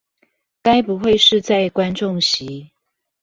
[0.63, 2.71] 該不會是在觀眾席